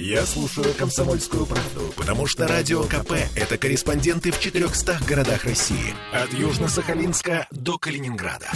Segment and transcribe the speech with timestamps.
[0.00, 5.92] Я слушаю «Комсомольскую правду», потому что «Радио КП»— это корреспонденты в 400 городах России.
[6.12, 8.46] От Южно-Сахалинска до Калининграда.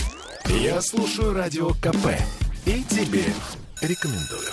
[0.47, 2.15] Я слушаю «Радио КП»
[2.65, 3.25] и тебе
[3.81, 4.53] рекомендую.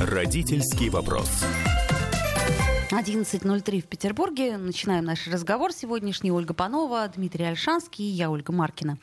[0.00, 1.28] Родительский вопрос.
[2.90, 4.56] 11.03 в Петербурге.
[4.56, 6.32] Начинаем наш разговор сегодняшний.
[6.32, 8.98] Ольга Панова, Дмитрий Альшанский и я, Ольга Маркина.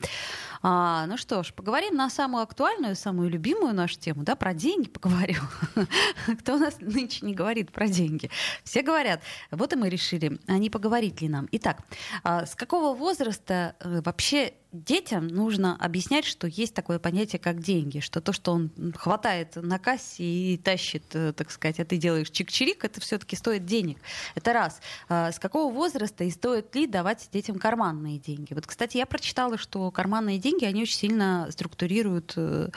[0.62, 4.90] А, ну что ж, поговорим на самую актуальную, самую любимую нашу тему, да, про деньги
[4.90, 5.42] поговорим.
[6.40, 8.30] Кто у нас нынче не говорит про деньги?
[8.64, 9.22] Все говорят.
[9.52, 11.48] Вот и мы решили, а не поговорить ли нам.
[11.52, 11.84] Итак,
[12.24, 18.00] а с какого возраста э, вообще детям нужно объяснять, что есть такое понятие, как деньги,
[18.00, 22.30] что то, что он хватает на кассе и тащит, э, так сказать, а ты делаешь
[22.30, 23.98] чик-чирик, это все-таки стоит денег.
[24.36, 24.82] Это раз.
[25.10, 28.54] А с какого возраста и стоит ли давать детям карманные деньги?
[28.54, 32.70] Вот, кстати, я прочитала, что карманные деньги, они очень сильно структурируют э,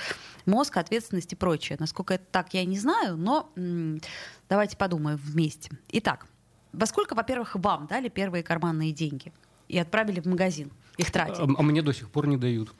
[0.47, 1.77] мозг, ответственность и прочее.
[1.81, 3.53] Насколько это так, я не знаю, но
[4.49, 5.71] давайте подумаем вместе.
[5.91, 6.27] Итак,
[6.73, 9.33] во сколько, во-первых, вам дали первые карманные деньги
[9.69, 10.71] и отправили в магазин?
[11.01, 11.39] Их тратить.
[11.39, 12.73] А, а мне до сих пор не дают.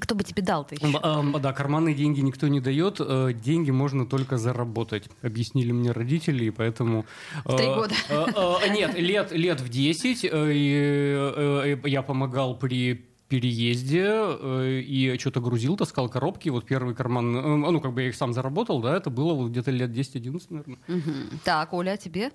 [0.00, 0.98] Кто бы тебе дал-то еще?
[1.02, 2.96] А, да, карманные деньги никто не дает.
[3.00, 5.08] Э, деньги можно только заработать.
[5.22, 7.06] Объяснили мне родители, и поэтому...
[7.44, 7.94] В три э, года.
[8.10, 10.24] Э, нет, лет, лет в десять.
[10.24, 16.48] Я помогал при переезде и что-то грузил, таскал коробки.
[16.50, 19.70] Вот первый карман, ну, как бы я их сам заработал, да, это было вот где-то
[19.70, 20.78] лет 10-11, наверное.
[20.88, 21.38] Угу.
[21.44, 22.32] Так, Оля, а тебе?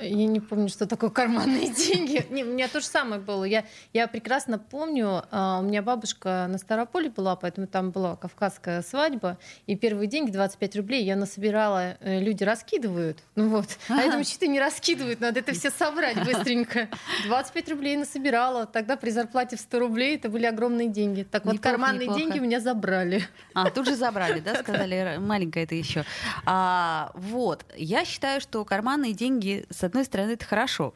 [0.00, 2.26] Я не помню, что такое карманные деньги.
[2.30, 3.44] Не, у меня то же самое было.
[3.44, 8.82] Я, я прекрасно помню, а, у меня бабушка на Старополе была, поэтому там была кавказская
[8.82, 13.18] свадьба, и первые деньги, 25 рублей, я насобирала, э, люди раскидывают.
[13.34, 13.66] Ну вот.
[13.88, 16.88] А я думаю, что не раскидывают, надо это все собрать быстренько.
[17.26, 18.66] 25 рублей насобирала.
[18.66, 21.22] Тогда при зарплате в 100 рублей это были огромные деньги.
[21.22, 22.20] Так вот, неплохо, карманные неплохо.
[22.20, 23.26] деньги у меня забрали.
[23.54, 26.04] А, тут же забрали, да, сказали, маленькая это еще.
[26.44, 30.94] А, вот, я считаю, что карманные деньги, с одной стороны, это хорошо.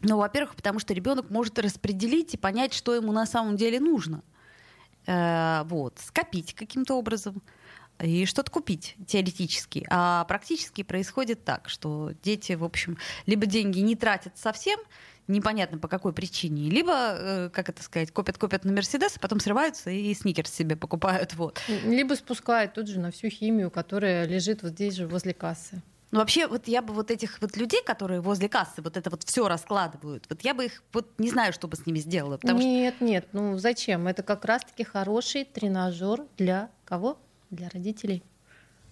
[0.00, 4.22] Ну, во-первых, потому что ребенок может распределить и понять, что ему на самом деле нужно.
[5.06, 7.42] Э, вот, скопить каким-то образом
[7.98, 9.86] и что-то купить теоретически.
[9.90, 14.78] А практически происходит так, что дети, в общем, либо деньги не тратят совсем,
[15.26, 19.90] непонятно по какой причине, либо, э, как это сказать, копят-копят на Мерседес, а потом срываются
[19.90, 21.34] и сникерс себе покупают.
[21.34, 21.60] Вот.
[21.84, 25.82] Либо спускают тут же на всю химию, которая лежит вот здесь же возле кассы.
[26.10, 29.24] Ну, вообще, вот я бы вот этих вот людей, которые возле кассы вот это вот
[29.24, 32.38] все раскладывают, вот я бы их вот не знаю, что бы с ними сделала.
[32.42, 33.04] Нет, что...
[33.04, 34.06] нет, ну зачем?
[34.06, 37.18] Это как раз-таки хороший тренажер для кого?
[37.50, 38.22] Для родителей.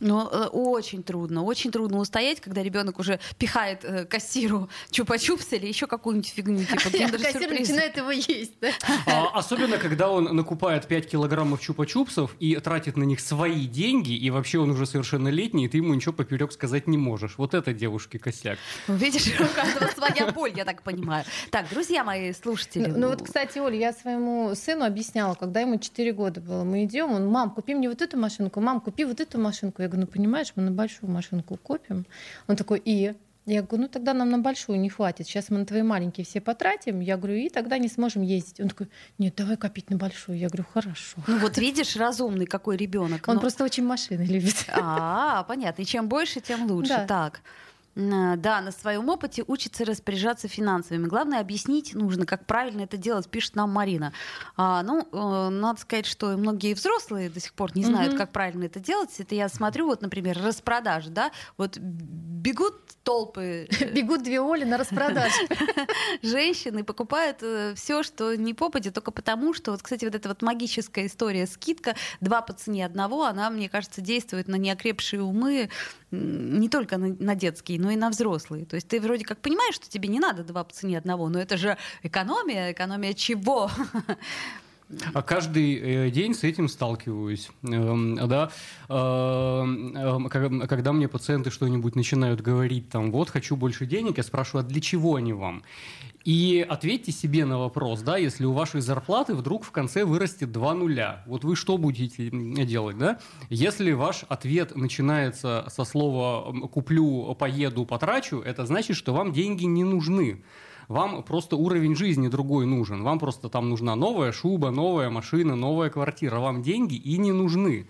[0.01, 5.67] Но э, очень трудно, очень трудно устоять, когда ребенок уже пихает э, кассиру чупа-чупс или
[5.67, 8.69] еще какую-нибудь фигню типа Кассир начинает его есть, да?
[9.06, 14.31] А, особенно, когда он накупает 5 килограммов чупа-чупсов и тратит на них свои деньги, и
[14.31, 17.39] вообще он уже совершеннолетний, и ты ему ничего поперек сказать не можешь.
[17.39, 18.59] Вот это девушки косяк.
[18.89, 21.25] Ну, видишь, у каждого своя боль, я так понимаю.
[21.51, 22.87] Так, друзья мои слушатели.
[22.87, 26.85] Ну, ну вот, кстати, Оля, я своему сыну объясняла, когда ему 4 года было, мы
[26.85, 29.83] идем, он, мам, купи мне вот эту машинку, мам, купи вот эту машинку.
[29.87, 32.07] Я говорю, ну понимаешь, мы на большую машинку копим.
[32.49, 33.15] Он такой, и?
[33.47, 35.29] Я говорю, ну тогда нам на большую не хватит.
[35.29, 36.99] Сейчас мы на твои маленькие все потратим.
[36.99, 38.61] Я говорю, и тогда не сможем ездить.
[38.61, 38.89] Он такой,
[39.19, 40.37] нет, давай копить на большую.
[40.37, 41.19] Я говорю, хорошо.
[41.29, 43.29] Ну вот видишь, разумный какой ребенок.
[43.29, 43.41] Он но...
[43.41, 44.67] просто очень машины любит.
[44.73, 45.83] А, понятно.
[45.83, 46.89] И чем больше, тем лучше.
[46.89, 47.07] Да.
[47.07, 47.41] Так.
[47.97, 51.07] Да, на своем опыте учится распоряжаться финансовыми.
[51.07, 54.12] Главное, объяснить нужно, как правильно это делать, пишет нам Марина.
[54.55, 58.19] А, ну, э, надо сказать, что многие взрослые до сих пор не знают, mm-hmm.
[58.19, 59.19] как правильно это делать.
[59.19, 63.67] Это я смотрю, вот, например, распродажи, да, вот бегут толпы.
[63.93, 65.33] Бегут две Оли на распродаж.
[66.23, 70.43] Женщины покупают э, все, что не попадет, только потому, что, вот, кстати, вот эта вот
[70.43, 75.71] магическая история скидка, два по цене одного, она, мне кажется, действует на неокрепшие умы
[76.16, 78.66] не только на, на детские, но и на взрослые.
[78.66, 81.41] То есть ты вроде как понимаешь, что тебе не надо два по цене одного, но
[81.41, 83.71] это же экономия, экономия чего?
[85.15, 87.50] А каждый э, день с этим сталкиваюсь.
[87.65, 88.50] Эм, да?
[88.88, 94.65] Эм, эм, когда мне пациенты что-нибудь начинают говорить, там, вот, хочу больше денег, я спрашиваю,
[94.65, 95.65] а для чего они вам?
[96.25, 100.75] И ответьте себе на вопрос, да, если у вашей зарплаты вдруг в конце вырастет два
[100.75, 103.19] нуля, вот вы что будете делать, да?
[103.49, 109.85] Если ваш ответ начинается со слова «куплю, поеду, потрачу», это значит, что вам деньги не
[109.85, 110.43] нужны
[110.88, 113.03] вам просто уровень жизни другой нужен.
[113.03, 116.38] Вам просто там нужна новая шуба, новая машина, новая квартира.
[116.38, 117.87] Вам деньги и не нужны.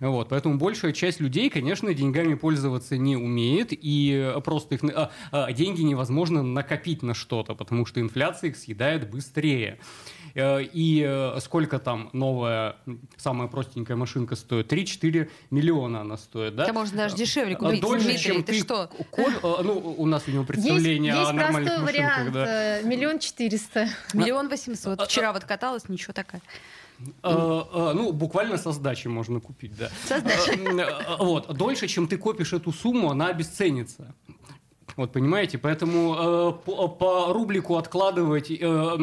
[0.00, 5.52] Вот, поэтому большая часть людей, конечно, деньгами пользоваться не умеет, и просто их, а, а,
[5.52, 9.78] деньги невозможно накопить на что-то, потому что инфляция их съедает быстрее.
[10.36, 12.76] Э, и э, сколько там новая,
[13.16, 14.70] самая простенькая машинка стоит?
[14.70, 16.64] 3-4 миллиона она стоит, да?
[16.64, 17.80] Это можно даже дешевле купить.
[17.80, 18.60] Дольше, Дмитрий, чем ты, ты...
[18.60, 18.90] что?
[19.10, 22.32] Коль, ну, у нас, видимо, представление есть, о нормальных есть простой машинках.
[22.32, 22.80] вариант, Да.
[22.80, 23.88] э, миллион четыреста.
[24.12, 25.00] Миллион восемьсот.
[25.00, 26.42] Вчера вот каталась, ничего такая.
[27.22, 29.90] Э, э, Ну, буквально со сдачи можно купить, да.
[30.06, 30.58] Со сдачи.
[30.80, 31.54] Э, Вот.
[31.56, 34.14] Дольше, чем ты копишь эту сумму, она обесценится.
[34.96, 38.96] Вот понимаете, поэтому э, по, по рублику откладывать, э,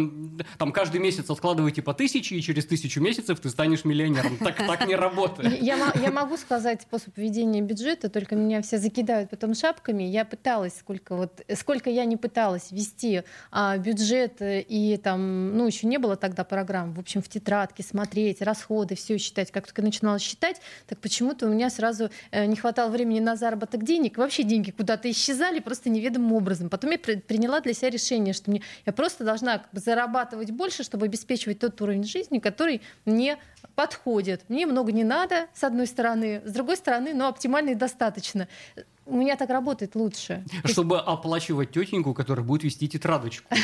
[0.57, 4.37] там каждый месяц откладывайте по тысяче, и через тысячу месяцев ты станешь миллионером.
[4.37, 5.61] Так, так не работает.
[5.61, 10.03] Я, я могу сказать способ ведения бюджета, только меня все закидают потом шапками.
[10.03, 15.67] Я пыталась, сколько вот, сколько я не пыталась вести а, бюджет э, и там, ну
[15.67, 19.51] еще не было тогда программ, в общем, в тетрадке смотреть, расходы, все считать.
[19.51, 23.83] Как только начинала считать, так почему-то у меня сразу э, не хватало времени на заработок
[23.83, 26.69] денег, вообще деньги куда-то исчезали просто неведомым образом.
[26.69, 31.05] Потом я при- приняла для себя решение, что мне я просто должна зарабатывать больше, чтобы
[31.05, 33.37] обеспечивать тот уровень жизни, который мне
[33.75, 34.43] подходит.
[34.49, 38.47] Мне много не надо, с одной стороны, с другой стороны, но оптимально и достаточно.
[39.05, 40.43] У меня так работает лучше.
[40.49, 43.47] То есть Чтобы оплачивать тетеньку, которая будет вести тетрадочку.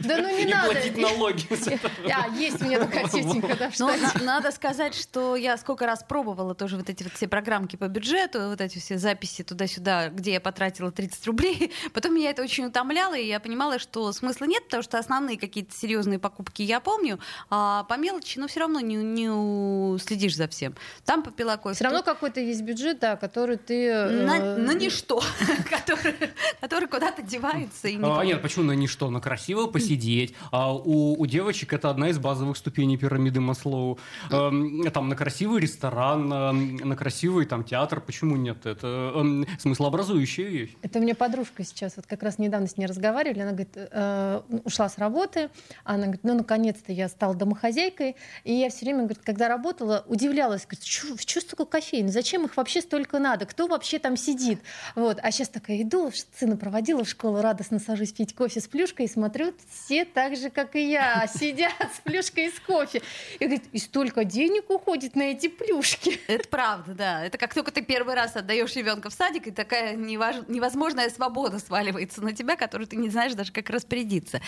[0.00, 0.72] Да ну не И надо.
[0.72, 1.44] платить налоги.
[1.50, 1.92] этого.
[2.12, 3.92] А, есть у меня такая тетенька, да, Но
[4.22, 8.48] надо сказать, что я сколько раз пробовала тоже вот эти вот все программки по бюджету,
[8.48, 11.72] вот эти все записи туда-сюда, где я потратила 30 рублей.
[11.92, 15.74] Потом меня это очень утомляло, и я понимала, что смысла нет, потому что основные какие-то
[15.76, 17.18] серьезные покупки я помню,
[17.50, 20.74] а по мелочи, ну, все равно не, не следишь за всем.
[21.04, 21.76] Там попила кофе.
[21.76, 23.86] Все равно какой-то есть бюджет, да, который ты...
[23.86, 25.22] э, на, на ничто,
[26.60, 27.88] который, куда-то девается.
[27.88, 29.10] А, нет, почему на ничто?
[29.10, 30.34] На красиво посидеть.
[30.50, 33.98] А у, девочек это одна из базовых ступеней пирамиды Маслоу.
[34.30, 38.00] Эм, там на красивый ресторан, на, на красивый там театр.
[38.00, 38.66] Почему нет?
[38.66, 40.74] Это эм, смыслообразующая вещь.
[40.82, 44.40] Это у меня подружка сейчас, вот как раз недавно с ней разговаривали, она говорит, э,
[44.64, 45.50] ушла с работы,
[45.84, 50.64] она говорит, ну, наконец-то я стала домохозяйкой, и я все время, говорит, когда работала, удивлялась,
[50.64, 54.45] говорит, что, что столько кофеин, зачем их вообще столько надо, кто вообще там сидит?
[54.94, 59.06] Вот, а сейчас такая иду, сына проводила в школу, радостно сажусь пить кофе с плюшкой
[59.06, 63.02] и смотрю, все так же, как и я, сидят с плюшкой из кофе.
[63.38, 66.20] И говорит, и столько денег уходит на эти плюшки.
[66.26, 67.24] Это правда, да.
[67.24, 72.22] Это как только ты первый раз отдаешь ребенка в садик, и такая невозможная свобода сваливается
[72.22, 74.40] на тебя, которую ты не знаешь даже, как распорядиться.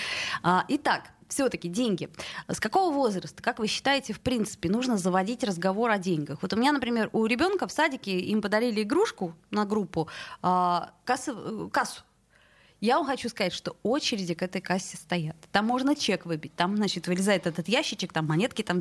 [0.43, 2.09] А, итак, все-таки деньги.
[2.49, 6.39] С какого возраста, как вы считаете, в принципе, нужно заводить разговор о деньгах?
[6.43, 10.09] Вот у меня, например, у ребенка в садике им подарили игрушку на группу,
[10.43, 12.03] а, э, кассу.
[12.81, 15.37] Я вам хочу сказать, что очереди к этой кассе стоят.
[15.51, 18.81] Там можно чек выбить, там, значит, вылезает этот ящичек, там монетки, там...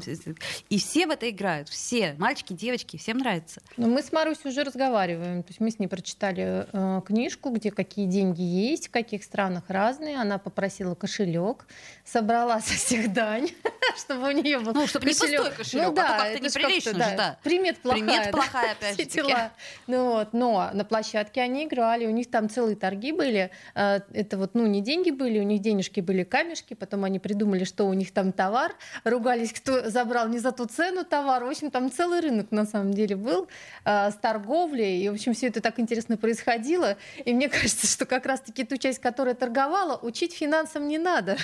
[0.69, 3.61] И все в это играют, все, мальчики, девочки, всем нравится.
[3.75, 5.41] Но мы с Марусей уже разговариваем.
[5.41, 9.63] То есть мы с ней прочитали э, книжку, где какие деньги есть, в каких странах
[9.67, 10.17] разные.
[10.17, 11.65] Она попросила кошелек,
[12.05, 13.49] собрала со всех дань,
[13.97, 16.91] чтобы у нее был Ну, чтобы не пустой кошелек, а то как-то это ж неприлично
[16.91, 17.39] как-то, же, да.
[17.41, 18.03] Примет плохая.
[18.03, 19.51] Примет да, плохая, опять же.
[19.88, 23.49] Ну вот, но на площадке они играли, у них там целые торги были.
[23.73, 27.63] Э, Это вот, ну, не деньги были, у них денежки были камешки, потом они придумали,
[27.63, 31.43] что у них там товар, ругались, кто забрал не за ту цену товар.
[31.43, 33.47] В общем, там целый рынок на самом деле был
[33.85, 36.97] э, с торговлей, и, в общем, все это так интересно происходило.
[37.25, 41.37] И мне кажется, что как раз-таки ту часть, которая торговала, учить финансам не надо.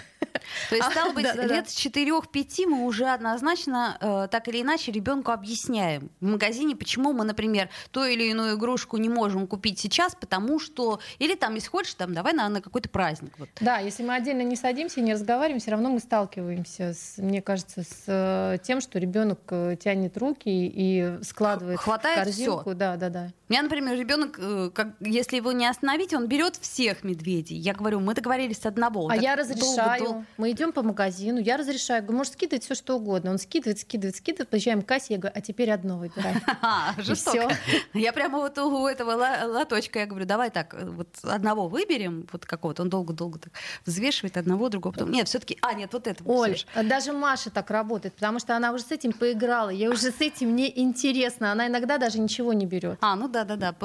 [0.70, 1.56] То есть, А, стало быть, да-да-да.
[1.56, 7.14] лет с 4-5 мы уже однозначно э, так или иначе ребенку объясняем в магазине, почему
[7.14, 11.00] мы, например, ту или иную игрушку не можем купить сейчас, потому что...
[11.20, 13.34] Или там, если хочешь, там, давай на, на какой-то праздник.
[13.38, 13.50] Вот.
[13.62, 17.42] Да, если мы отдельно не садимся и не разговариваем, все равно мы сталкиваемся, с, мне
[17.42, 22.74] кажется, с э, тем, что ребенок э, тянет руки и складывает Хватает в корзинку.
[22.74, 23.30] Да, да, да.
[23.50, 27.58] У меня, например, ребенок, э, как, если его не остановить, он берет всех медведей.
[27.58, 29.10] Я говорю, мы договорились с одного.
[29.10, 30.04] А я долго, разрешаю.
[30.04, 30.26] долго.
[30.38, 32.02] Мы идем по магазину, я разрешаю.
[32.02, 33.32] Говорю, можешь скидывать все что угодно.
[33.32, 34.50] Он скидывает, скидывает, скидывает.
[34.50, 36.36] Подъезжаем к кассе, я говорю, а теперь одно выбирай.
[36.98, 37.56] Жестоко.
[37.94, 39.12] Я прямо вот у этого
[39.46, 43.54] лоточка, я говорю, давай так, вот одного выберем, вот какого-то, он долго-долго так
[43.86, 46.30] взвешивает одного, другого, потом, нет, все-таки, а, нет, вот этого.
[46.30, 46.66] Оль, всё же.
[46.76, 49.70] а даже Маша так работает, потому что она уже с этим поиграла.
[49.70, 51.52] Ей уже с этим не интересно.
[51.52, 52.98] Она иногда даже ничего не берет.
[53.02, 53.76] А, ну да-да-да,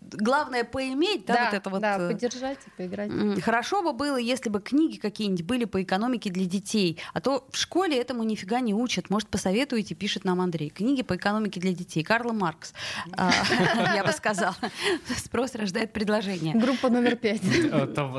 [0.00, 1.80] главное поиметь, да, вот это вот.
[1.80, 3.42] да, э, поддержать и поиграть.
[3.42, 6.98] Хорошо бы было, если бы книги какие-нибудь были по экономике для детей.
[7.12, 9.10] А то в школе этому нифига не учат.
[9.10, 10.70] Может, посоветуете, пишет нам Андрей.
[10.70, 12.02] Книги по экономике для детей.
[12.02, 12.72] Карл Маркс,
[13.16, 13.32] а,
[13.94, 14.56] я бы сказала.
[15.16, 16.54] Спрос рождает предложение.
[16.54, 17.42] Группа номер пять.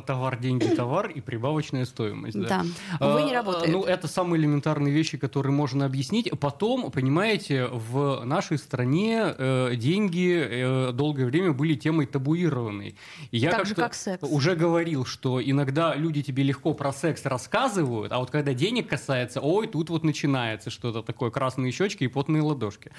[0.05, 2.39] Товар, деньги, товар и прибавочная стоимость.
[2.39, 2.63] Да.
[2.99, 3.71] Вы не работаете.
[3.71, 6.29] Ну, это самые элементарные вещи, которые можно объяснить.
[6.39, 9.35] Потом, понимаете, в нашей стране
[9.75, 12.95] деньги долгое время были темой табуированной.
[13.31, 14.23] И я так же, как секс.
[14.23, 19.41] уже говорил, что иногда люди тебе легко про секс рассказывают, а вот когда денег касается,
[19.41, 22.91] ой, тут вот начинается что-то такое, красные щечки и потные ладошки.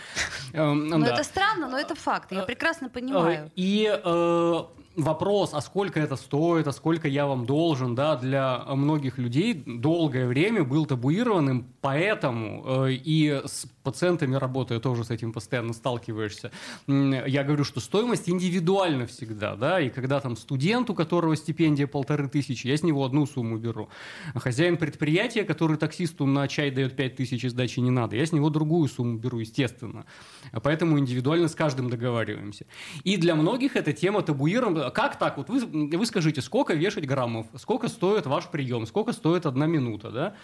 [0.53, 2.33] Эм, ну, это странно, но это факт.
[2.33, 3.51] Я прекрасно понимаю.
[3.57, 4.65] И э,
[4.97, 10.27] вопрос, а сколько это стоит, а сколько я вам должен, да, для многих людей долгое
[10.27, 16.51] время был табуированным, поэтому э, и с пациентами работая тоже с этим постоянно сталкиваешься.
[16.89, 22.27] Я говорю, что стоимость индивидуальна всегда, да, и когда там студент, у которого стипендия полторы
[22.29, 23.91] тысячи, я с него одну сумму беру.
[24.35, 28.49] хозяин предприятия, который таксисту на чай дает пять тысяч, сдачи не надо, я с него
[28.49, 30.07] другую сумму беру, естественно.
[30.63, 32.65] Поэтому индивидуально с каждым договариваемся.
[33.03, 34.91] И для многих эта тема табуирована.
[34.91, 35.37] Как так?
[35.37, 35.67] Вот вы,
[35.99, 40.35] вы скажите, сколько вешать граммов, сколько стоит ваш прием, сколько стоит одна минута, да?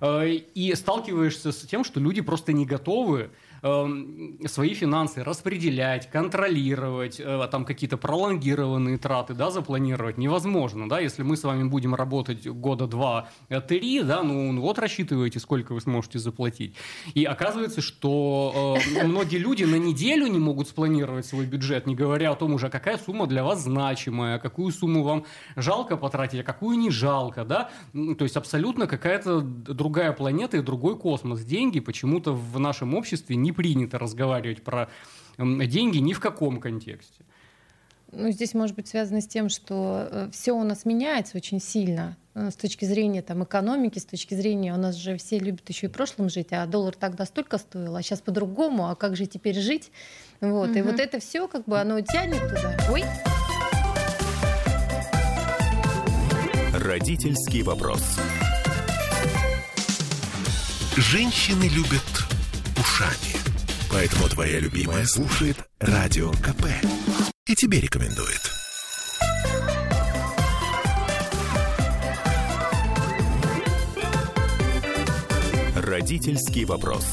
[0.00, 3.30] Э, и сталкиваешься с тем, что люди просто не готовы
[3.60, 11.36] свои финансы распределять, контролировать, э, там какие-то пролонгированные траты, да, запланировать невозможно, да, если мы
[11.36, 16.74] с вами будем работать года два-три, да, ну, ну вот рассчитываете, сколько вы сможете заплатить.
[17.14, 22.32] И оказывается, что э, многие люди на неделю не могут спланировать свой бюджет, не говоря
[22.32, 25.24] о том уже, какая сумма для вас значимая, какую сумму вам
[25.56, 30.98] жалко потратить, а какую не жалко, да, то есть абсолютно какая-то другая планета и другой
[30.98, 31.44] космос.
[31.44, 34.88] Деньги почему-то в нашем обществе не не принято разговаривать про
[35.38, 37.24] деньги ни в каком контексте.
[38.12, 42.16] Ну, здесь может быть связано с тем, что э, все у нас меняется очень сильно
[42.34, 45.86] э, с точки зрения там, экономики, с точки зрения, у нас же все любят еще
[45.86, 49.60] и прошлым жить, а доллар тогда столько стоил, а сейчас по-другому, а как же теперь
[49.60, 49.92] жить?
[50.40, 50.70] Вот.
[50.70, 50.78] Угу.
[50.78, 52.76] И вот это все, как бы, оно тянет туда.
[52.90, 53.04] Ой.
[56.74, 58.18] Родительский вопрос.
[60.96, 62.02] Женщины любят
[62.76, 63.39] ушами.
[63.90, 66.66] Поэтому твоя любимая слушает Радио КП.
[67.46, 68.40] И тебе рекомендует.
[75.74, 77.04] Родительский вопрос.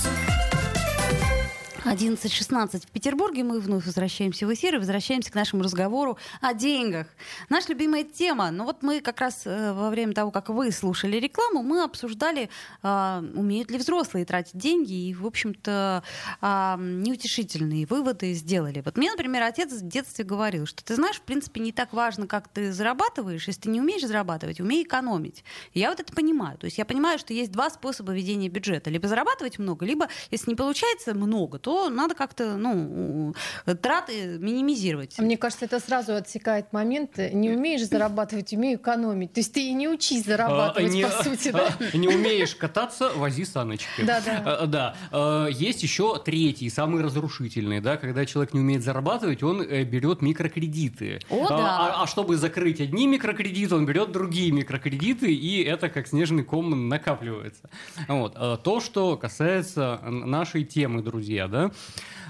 [1.87, 3.45] 11.16 в Петербурге.
[3.45, 7.07] Мы вновь возвращаемся в эфир и возвращаемся к нашему разговору о деньгах.
[7.47, 8.51] Наша любимая тема.
[8.51, 12.49] Ну вот мы как раз э, во время того, как вы слушали рекламу, мы обсуждали,
[12.83, 15.07] э, умеют ли взрослые тратить деньги.
[15.07, 16.03] И, в общем-то,
[16.41, 18.81] э, неутешительные выводы сделали.
[18.83, 22.27] Вот мне, например, отец в детстве говорил, что ты знаешь, в принципе, не так важно,
[22.27, 23.47] как ты зарабатываешь.
[23.47, 25.45] Если ты не умеешь зарабатывать, умей экономить.
[25.71, 26.57] И я вот это понимаю.
[26.57, 28.89] То есть я понимаю, что есть два способа ведения бюджета.
[28.89, 33.33] Либо зарабатывать много, либо, если не получается много, то надо как-то ну,
[33.81, 35.15] траты минимизировать.
[35.17, 37.17] А мне кажется, это сразу отсекает момент.
[37.17, 39.33] Не умеешь зарабатывать, умею экономить.
[39.33, 41.51] То есть ты и не учись зарабатывать, а, не, по сути.
[41.51, 41.69] Да?
[41.93, 44.03] А, не умеешь кататься, вози саночки.
[44.03, 44.43] Да, да.
[44.45, 44.95] А, да.
[45.11, 47.81] А, есть еще третий, самый разрушительный.
[47.81, 51.19] Да, когда человек не умеет зарабатывать, он э, берет микрокредиты.
[51.29, 51.57] О, а, да.
[51.57, 56.89] а, а чтобы закрыть одни микрокредиты, он берет другие микрокредиты, и это как снежный ком
[56.89, 57.69] накапливается.
[58.07, 58.35] Вот.
[58.63, 61.66] То, что касается нашей темы, друзья, да,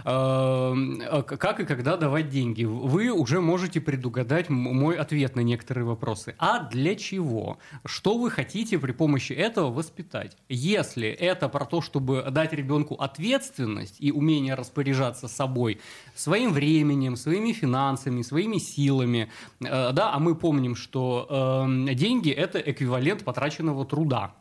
[0.09, 2.63] Эм, э, как и когда давать деньги.
[2.63, 6.33] Вы уже можете предугадать мой ответ на некоторые вопросы.
[6.37, 7.57] А для чего?
[7.85, 10.37] Что вы хотите при помощи этого воспитать?
[10.47, 15.81] Если это про то, чтобы дать ребенку ответственность и умение распоряжаться собой,
[16.15, 19.29] своим временем, своими финансами, своими силами,
[19.59, 24.33] э, да, а мы помним, что э, деньги это эквивалент потраченного труда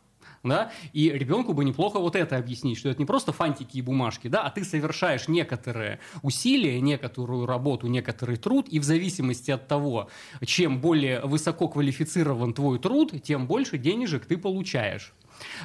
[0.48, 4.28] да, и ребенку бы неплохо вот это объяснить, что это не просто фантики и бумажки,
[4.28, 10.08] да, а ты совершаешь некоторые усилия, некоторую работу, некоторый труд, и в зависимости от того,
[10.44, 15.12] чем более высоко квалифицирован твой труд, тем больше денежек ты получаешь.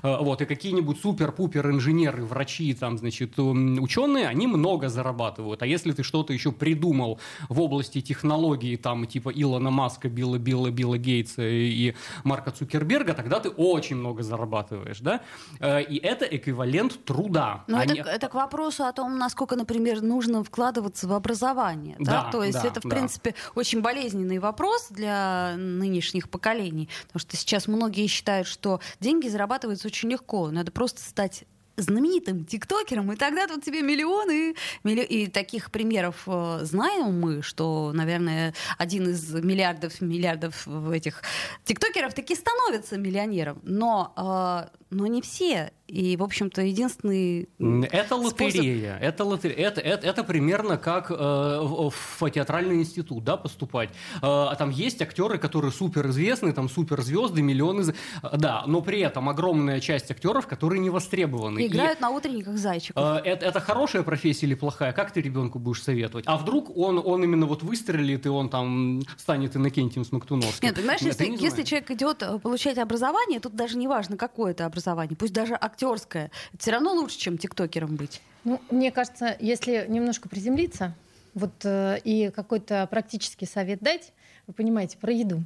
[0.04, 5.62] Э, вот, и какие-нибудь супер-пупер инженеры, врачи, там, значит, ученые, они много зарабатывают.
[5.62, 10.70] А если ты что-то еще придумал в области технологии, там, типа Илона Маска, Билла, Билла,
[10.70, 15.22] Билла Гейтса и Марка Цукерберга, тогда ты очень много зарабатываешь, да?
[15.60, 17.64] Э, и это эквивалент труда.
[17.68, 21.96] Но это, это к вопросу о том, насколько, например, нужно вкладываться в образование.
[22.00, 22.32] Да, да?
[22.32, 22.90] То есть да, это, в да.
[22.90, 26.90] принципе, очень болезненный вопрос для нынешних поколений.
[27.08, 30.50] Потому что сейчас многие считают, что деньги зарабатывают зарабатывается очень легко.
[30.52, 31.46] Надо просто стать
[31.78, 34.56] знаменитым тиктокером, и тогда тут тебе миллионы.
[34.84, 41.24] И таких примеров э, знаем мы, что, наверное, один из миллиардов миллиардов этих
[41.64, 43.60] тиктокеров таки становится миллионером.
[43.64, 45.72] Но э, но не все.
[45.92, 47.50] И, в общем-то, единственный
[47.92, 48.96] Это лотерея.
[48.96, 49.04] Способ...
[49.04, 49.68] Это, лотерея.
[49.68, 53.90] Это, это, это примерно как э, в, в театральный институт да, поступать.
[53.90, 57.94] Э, а там есть актеры, которые суперизвестны, там суперзвезды, миллионы.
[58.22, 61.66] Да, но при этом огромная часть актеров, которые не востребованы.
[61.66, 63.04] Играют и, на утренниках зайчиков.
[63.04, 64.94] Э, это, это хорошая профессия или плохая?
[64.94, 66.24] Как ты ребенку будешь советовать?
[66.26, 70.66] А вдруг он, он именно вот выстрелит, и он там станет Иннокентием Смоктуновским?
[70.66, 74.52] Нет, понимаешь, Нет, если, если человек идет э, получать образование, тут даже не важно, какое
[74.52, 74.81] это образование,
[75.16, 76.32] пусть даже актер актерское.
[76.58, 78.22] Все равно лучше, чем тиктокером быть.
[78.44, 80.96] Ну, мне кажется, если немножко приземлиться,
[81.34, 84.14] вот э, и какой-то практический совет дать,
[84.48, 85.44] вы понимаете, про еду.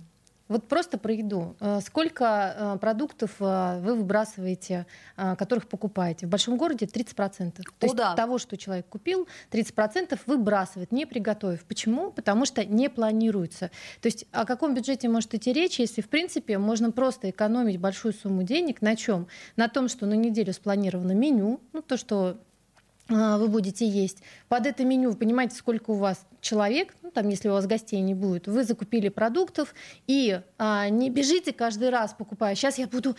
[0.48, 1.56] Вот просто про еду.
[1.60, 4.86] Э, сколько э, продуктов э, вы выбрасываете,
[5.16, 6.28] которых покупаете?
[6.28, 7.52] В большом городе 30%.
[7.52, 8.16] То О, есть да.
[8.16, 11.66] того, что человек купил, 30% выбрасывает, не приготовив.
[11.66, 12.12] Почему?
[12.12, 13.72] Потому что не планируется.
[14.02, 18.14] То есть о каком бюджете может идти речь, если, в принципе, можно просто экономить большую
[18.14, 19.28] сумму денег на чем?
[19.56, 22.38] На том, что на неделю спланировано меню, ну то, что
[23.08, 24.24] вы будете есть.
[24.48, 28.02] Под это меню вы понимаете, сколько у вас человек, ну, там, если у вас гостей
[28.02, 29.76] не будет, вы закупили продуктов
[30.08, 32.56] и а, не бежите каждый раз покупая.
[32.56, 33.16] Сейчас я буду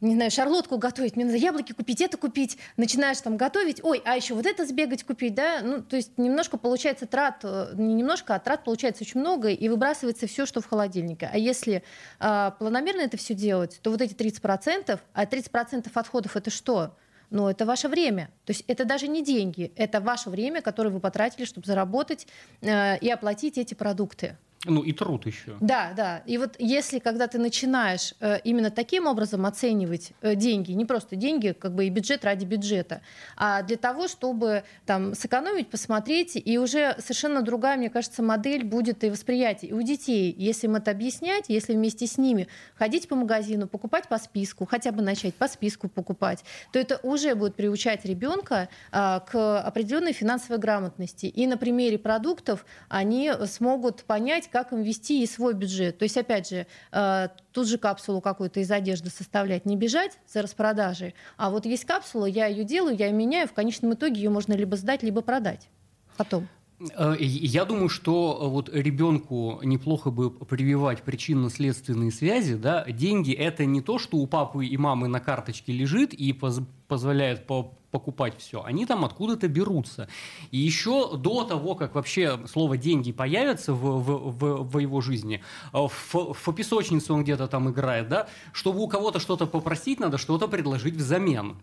[0.00, 4.16] не знаю, шарлотку готовить, мне надо яблоки купить, это купить, начинаешь там готовить, ой, а
[4.16, 8.34] еще вот это сбегать купить, да, ну, то есть немножко получается трат, э, не немножко,
[8.34, 11.30] а трат получается очень много, и выбрасывается все, что в холодильнике.
[11.32, 11.82] А если
[12.20, 16.94] э, планомерно это все делать, то вот эти 30%, а 30% отходов это что?
[17.30, 18.30] Но это ваше время.
[18.44, 22.26] То есть это даже не деньги, это ваше время, которое вы потратили, чтобы заработать
[22.60, 24.36] э, и оплатить эти продукты.
[24.66, 25.56] Ну и труд еще.
[25.60, 26.22] Да, да.
[26.26, 31.14] И вот если, когда ты начинаешь э, именно таким образом оценивать э, деньги, не просто
[31.14, 33.00] деньги, как бы и бюджет ради бюджета,
[33.36, 39.04] а для того, чтобы там сэкономить, посмотреть, и уже совершенно другая, мне кажется, модель будет
[39.04, 39.70] и восприятие.
[39.70, 44.08] И у детей, если им это объяснять, если вместе с ними ходить по магазину, покупать
[44.08, 49.20] по списку, хотя бы начать по списку покупать, то это уже будет приучать ребенка э,
[49.30, 51.26] к определенной финансовой грамотности.
[51.26, 55.98] И на примере продуктов они смогут понять, как им вести и свой бюджет.
[55.98, 60.40] То есть, опять же, э, тут же капсулу какую-то из одежды составлять, не бежать за
[60.40, 64.30] распродажей, а вот есть капсула, я ее делаю, я ее меняю, в конечном итоге ее
[64.30, 65.68] можно либо сдать, либо продать
[66.16, 66.48] потом.
[66.78, 72.54] Э, я думаю, что вот ребенку неплохо бы прививать причинно-следственные связи.
[72.54, 72.84] Да?
[72.84, 77.46] Деньги– это не то, что у папы и мамы на карточке лежит и поз позволяет
[77.46, 80.06] по покупать все, они там откуда-то берутся.
[80.50, 85.42] И еще до того, как вообще слово «деньги» появится в, в, в, в его жизни,
[85.72, 90.18] э, в, в песочнице он где-то там играет, да, чтобы у кого-то что-то попросить, надо
[90.18, 91.56] что-то предложить взамен.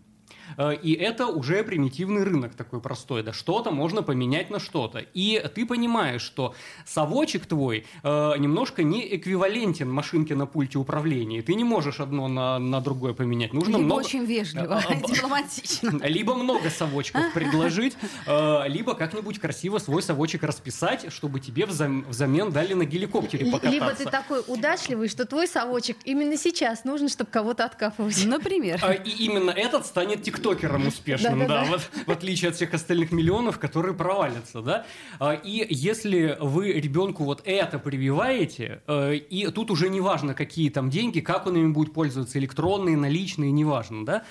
[0.57, 4.99] Э, и это уже примитивный рынок такой простой, да, что-то можно поменять на что-то.
[5.13, 6.53] И ты понимаешь, что
[6.85, 11.41] совочек твой э, немножко не эквивалентен машинке на пульте управления.
[11.41, 13.53] Ты не можешь одно на, на другое поменять.
[13.53, 13.99] Нужно либо много...
[13.99, 15.91] очень вежливо, э, дипломатично.
[16.03, 17.95] Либо много совочков предложить,
[18.27, 23.69] либо как-нибудь красиво свой совочек расписать, чтобы тебе взамен дали на геликоптере покататься.
[23.69, 28.23] Либо ты такой удачливый, что твой совочек именно сейчас нужен, чтобы кого-то откапывать.
[28.25, 28.79] Например.
[29.05, 31.71] И именно этот станет тиктоком тиктокером успешным, да, да, да.
[31.71, 34.85] Вот, в отличие от всех остальных миллионов, которые провалятся, да.
[35.19, 40.69] А, и если вы ребенку вот это прививаете, э, и тут уже не важно, какие
[40.69, 44.23] там деньги, как он ими будет пользоваться, электронные, наличные, неважно, да.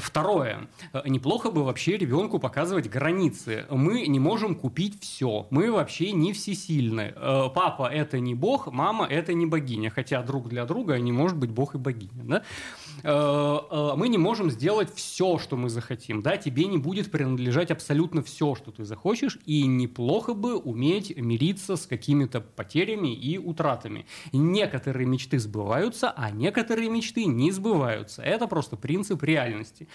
[0.00, 0.68] Второе,
[1.04, 3.66] неплохо бы вообще ребенку показывать границы.
[3.70, 7.12] Мы не можем купить все, мы вообще не всесильны.
[7.16, 11.36] Э, папа это не бог, мама это не богиня, хотя друг для друга они может
[11.36, 12.42] быть бог и богиня, да.
[13.02, 17.70] Э, мы не можем сделать делать все, что мы захотим, да, тебе не будет принадлежать
[17.70, 24.06] абсолютно все, что ты захочешь, и неплохо бы уметь мириться с какими-то потерями и утратами.
[24.32, 28.22] Некоторые мечты сбываются, а некоторые мечты не сбываются.
[28.22, 29.88] Это просто принцип реальности.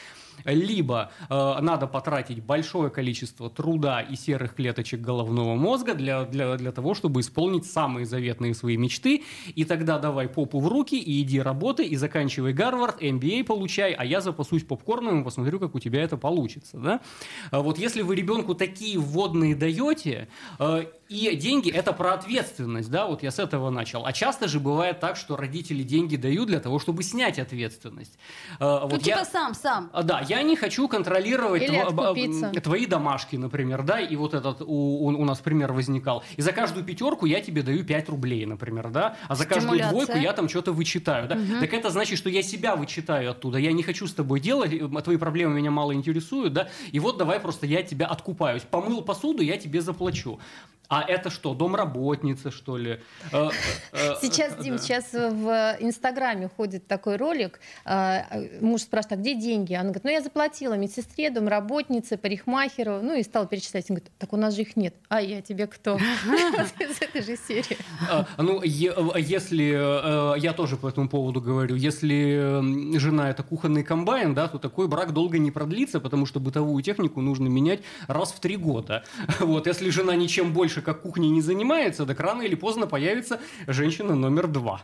[0.46, 6.72] Либо э, надо потратить большое количество труда и серых клеточек головного мозга для, для, для
[6.72, 9.24] того, чтобы исполнить самые заветные свои мечты,
[9.56, 14.06] и тогда давай попу в руки и иди работай, и заканчивай Гарвард, MBA получай, а
[14.06, 16.78] я запасусь попкорном и посмотрю, как у тебя это получится.
[16.78, 17.02] Да?
[17.52, 20.28] А вот если вы ребенку такие вводные даете,
[20.60, 24.06] э, и деньги– это про ответственность, да, вот я с этого начал.
[24.06, 28.18] А часто же бывает так, что родители деньги дают для того, чтобы снять ответственность.
[28.60, 29.26] Э, ну, вот типа я...
[29.26, 29.90] сам, сам.
[29.94, 32.62] А, да, я не хочу контролировать тв...
[32.62, 36.24] твои домашки, например, да, и вот этот у, у, нас пример возникал.
[36.38, 40.18] И за каждую пятерку я тебе даю 5 рублей, например, да, а за каждую двойку
[40.18, 41.36] я там что-то вычитаю, да.
[41.36, 41.60] Угу.
[41.62, 44.72] Так это значит, что я себя вычитаю оттуда, я не хочу с тобой делать,
[45.04, 48.64] твои проблемы меня мало интересуют, да, и вот давай просто я тебя откупаюсь.
[48.64, 50.40] Помыл посуду, я тебе заплачу.
[50.90, 53.00] А это что, домработница, что ли?
[53.32, 53.50] Э,
[53.94, 57.60] э, сейчас, Дим, сейчас в Инстаграме ходит такой ролик.
[58.62, 59.74] Муж спрашивает, а где деньги?
[59.74, 63.00] Она говорит, ну я заплатила медсестре, домработнице, парикмахеру.
[63.02, 63.90] Ну и стал перечислять.
[63.90, 64.94] Он говорит, так у нас же их нет.
[65.10, 65.98] А я тебе кто?
[66.80, 67.78] Из этой же серии.
[68.38, 74.60] Ну, если, я тоже по этому поводу говорю, если жена это кухонный комбайн, да, то
[74.60, 79.04] такой брак долго не продлится, потому что бытовую технику нужно менять раз в три года.
[79.40, 84.16] Вот, если жена ничем больше как кухней не занимается, так рано или поздно появится женщина
[84.16, 84.82] номер два.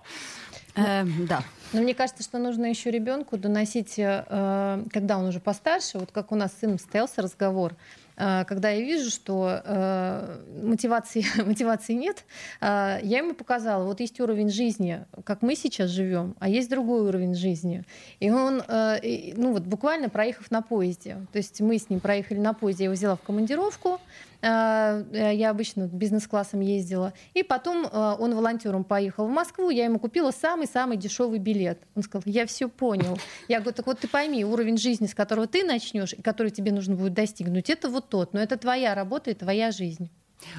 [0.76, 1.44] Э, да.
[1.72, 6.32] Но мне кажется, что нужно еще ребенку доносить, э, когда он уже постарше, вот как
[6.32, 7.76] у нас с сыном состоялся разговор,
[8.18, 12.26] э, когда я вижу, что э, мотивации, мотивации нет,
[12.62, 17.02] э, я ему показала, вот есть уровень жизни, как мы сейчас живем, а есть другой
[17.02, 17.84] уровень жизни.
[18.20, 22.40] И он, э, ну вот буквально проехав на поезде, то есть мы с ним проехали
[22.40, 24.00] на поезде, я его взяла в командировку,
[24.42, 27.14] я обычно бизнес-классом ездила.
[27.34, 31.82] И потом э, он волонтером поехал в Москву, я ему купила самый-самый дешевый билет.
[31.96, 33.20] Он сказал, я все понял.
[33.48, 36.72] Я говорю, так вот ты пойми, уровень жизни, с которого ты начнешь, и который тебе
[36.72, 38.34] нужно будет достигнуть, это вот тот.
[38.34, 40.10] Но это твоя работа и твоя жизнь.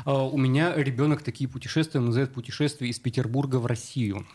[0.05, 4.27] А, у меня ребенок такие путешествия называет путешествие из Петербурга в Россию.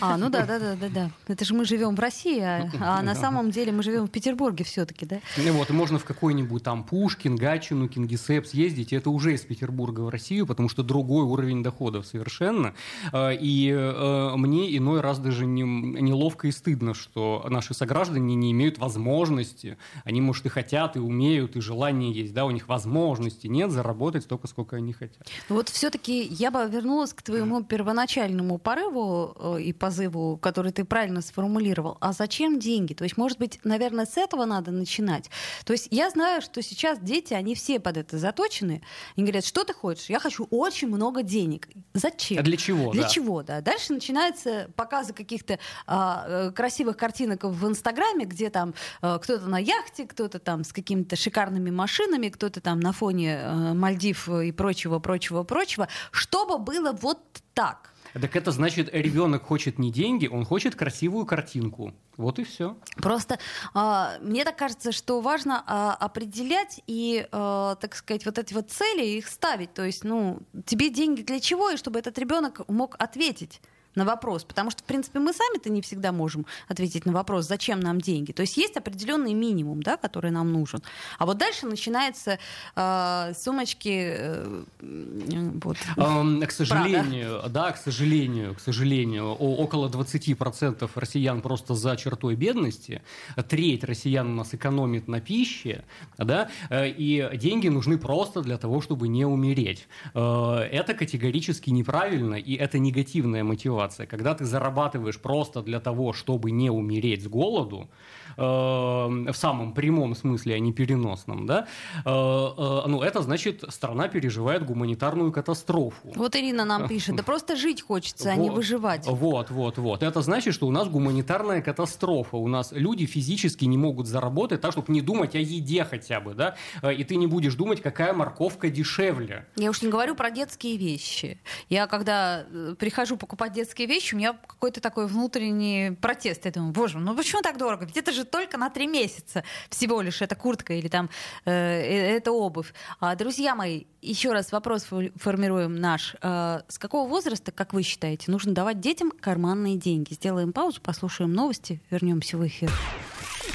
[0.00, 1.10] А, ну да, да, да, да, да.
[1.28, 4.64] Это же мы живем в России, а, а на самом деле мы живем в Петербурге
[4.64, 5.20] все-таки, да?
[5.36, 10.00] Ну вот, и можно в какой-нибудь там Пушкин, Гатчину, Кингисепп съездить, это уже из Петербурга
[10.00, 12.74] в Россию, потому что другой уровень доходов совершенно.
[13.12, 18.52] А, и э, мне иной раз даже не, неловко и стыдно, что наши сограждане не
[18.52, 23.46] имеют возможности, они, может, и хотят, и умеют, и желание есть, да, у них возможности
[23.46, 25.26] нет заработать столько, сколько они хотят.
[25.48, 31.22] Вот все-таки я бы вернулась к твоему первоначальному порыву э, и позыву, который ты правильно
[31.22, 31.96] сформулировал.
[32.00, 32.94] А зачем деньги?
[32.94, 35.30] То есть, может быть, наверное, с этого надо начинать.
[35.64, 38.82] То есть я знаю, что сейчас дети, они все под это заточены.
[39.16, 40.06] Они говорят, что ты хочешь?
[40.08, 41.68] Я хочу очень много денег.
[41.94, 42.38] Зачем?
[42.38, 42.92] А для чего?
[42.92, 43.08] Для да.
[43.08, 43.60] чего, да.
[43.60, 49.58] Дальше начинаются показы каких-то а, э, красивых картинок в Инстаграме, где там а, кто-то на
[49.58, 54.98] яхте, кто-то там с какими-то шикарными машинами, кто-то там на фоне а, Мальдив и прочего,
[54.98, 57.20] прочего, прочего, чтобы было вот
[57.54, 57.89] так.
[58.14, 61.94] Так это значит, ребенок хочет не деньги, он хочет красивую картинку.
[62.16, 62.76] Вот и все.
[62.96, 63.38] Просто
[63.74, 68.70] э, мне так кажется, что важно э, определять и, э, так сказать, вот эти вот
[68.70, 69.72] цели их ставить.
[69.72, 73.60] То есть, ну, тебе деньги для чего, и чтобы этот ребенок мог ответить
[73.94, 77.80] на вопрос, потому что, в принципе, мы сами-то не всегда можем ответить на вопрос, зачем
[77.80, 78.32] нам деньги.
[78.32, 80.80] То есть есть определенный минимум, да, который нам нужен.
[81.18, 82.38] А вот дальше начинается
[82.76, 84.14] э, сумочки.
[84.16, 87.48] Э, вот, um, к сожалению, Прада.
[87.48, 93.02] да, к сожалению, к сожалению, около 20% россиян просто за чертой бедности,
[93.48, 95.84] треть россиян у нас экономит на пище,
[96.16, 99.88] да, э, и деньги нужны просто для того, чтобы не умереть.
[100.14, 106.12] Э, это категорически неправильно, и это негативная мотивация ситуация, когда ты зарабатываешь просто для того,
[106.12, 107.88] чтобы не умереть с голоду,
[108.36, 111.66] в самом прямом смысле, а не переносном, да,
[112.04, 116.12] э, э, ну, это значит, страна переживает гуманитарную катастрофу.
[116.14, 119.06] Вот Ирина нам пишет, да просто жить хочется, а не выживать.
[119.06, 120.02] Вот, вот, вот.
[120.02, 122.36] Это значит, что у нас гуманитарная катастрофа.
[122.36, 126.34] У нас люди физически не могут заработать так, чтобы не думать о еде хотя бы,
[126.34, 129.46] да, и ты не будешь думать, какая морковка дешевле.
[129.56, 131.40] Я уж не говорю про детские вещи.
[131.68, 132.44] Я когда
[132.78, 136.44] прихожу покупать детские детские вещи, у меня какой-то такой внутренний протест.
[136.44, 137.84] Я думаю, боже, ну почему так дорого?
[137.84, 141.10] Ведь это же только на три месяца всего лишь эта куртка или там
[141.44, 142.72] э, э эта обувь.
[143.00, 146.16] А, друзья мои, еще раз вопрос формируем наш.
[146.22, 150.14] Э, с какого возраста, как вы считаете, нужно давать детям карманные деньги?
[150.14, 152.70] Сделаем паузу, послушаем новости, вернемся в эфир.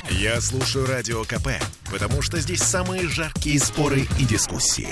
[0.09, 1.49] Я слушаю радио КП,
[1.91, 4.89] потому что здесь самые жаркие споры и дискуссии.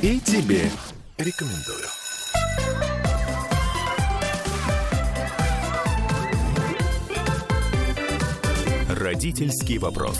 [0.00, 0.70] И тебе
[1.18, 2.01] рекомендую.
[9.02, 10.16] Родительский вопрос.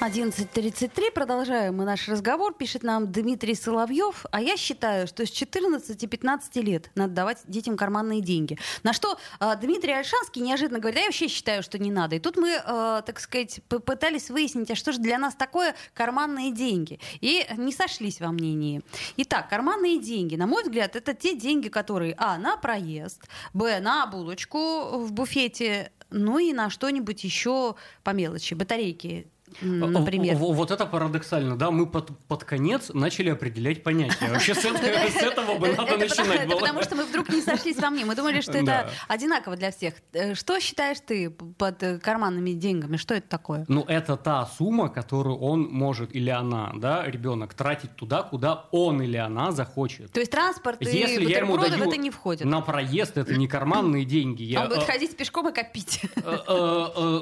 [0.00, 1.12] 11.33.
[1.12, 2.52] Продолжаем мы наш разговор.
[2.52, 4.26] Пишет нам Дмитрий Соловьев.
[4.32, 8.58] А я считаю, что с 14-15 лет надо давать детям карманные деньги.
[8.82, 12.16] На что э, Дмитрий Альшанский неожиданно говорит, а я вообще считаю, что не надо.
[12.16, 16.50] И тут мы, э, так сказать, попытались выяснить, а что же для нас такое карманные
[16.50, 16.98] деньги.
[17.20, 18.82] И не сошлись во мнении.
[19.18, 23.22] Итак, карманные деньги, на мой взгляд, это те деньги, которые, а, на проезд,
[23.54, 28.54] б, на булочку в буфете, ну и на что-нибудь еще по мелочи.
[28.54, 30.36] Батарейки например.
[30.36, 34.28] Вот это парадоксально, да, мы под, под конец начали определять понятия.
[34.30, 38.04] Вообще с этого, бы надо начинать Это потому что мы вдруг не сошлись во мне.
[38.04, 39.94] Мы думали, что это одинаково для всех.
[40.12, 42.96] Э, что считаешь ты под э, карманными деньгами?
[42.96, 43.64] Что это такое?
[43.68, 49.02] Ну, это та сумма, которую он может или она, да, ребенок, тратить туда, куда он
[49.02, 50.12] или она захочет.
[50.12, 52.44] То есть транспорт и я ему даю в это не входит?
[52.44, 54.56] На проезд это не карманные деньги.
[54.56, 56.00] Он будет э, ходить пешком и копить.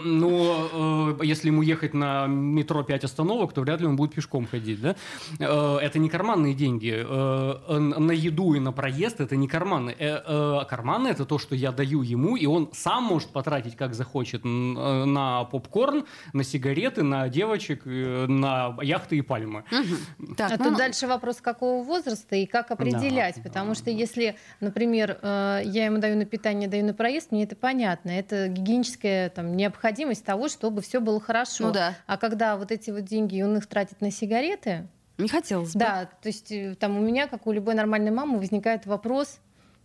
[0.02, 4.80] Ну, если ему ехать на метро 5 остановок, то вряд ли он будет пешком ходить,
[4.80, 4.96] да?
[5.38, 6.92] Э, это не карманные деньги.
[6.94, 9.94] Э, на еду и на проезд это не карманы.
[9.98, 14.44] Э, карманы это то, что я даю ему, и он сам может потратить, как захочет,
[14.44, 19.64] на попкорн, на сигареты, на девочек, на яхты и пальмы.
[19.70, 20.34] Угу.
[20.34, 23.36] Так, а ну, тут дальше вопрос, какого возраста и как определять.
[23.36, 23.74] Да, потому да.
[23.74, 28.10] что если, например, я ему даю на питание, даю на проезд, мне это понятно.
[28.10, 31.66] Это гигиеническая там, необходимость того, чтобы все было хорошо.
[31.66, 31.94] Ну да.
[32.10, 34.88] А когда вот эти вот деньги он их тратит на сигареты...
[35.16, 35.78] Не хотелось бы.
[35.78, 39.38] Да, то есть э, там у меня, как у любой нормальной мамы, возникает вопрос,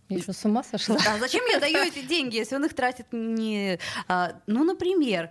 [0.08, 0.96] я что, с ума сошла?
[1.08, 3.78] А зачем я даю эти деньги, если он их тратит не...
[4.08, 5.30] А, ну, например,